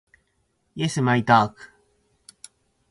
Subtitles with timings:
[0.75, 1.71] イエスマイダーク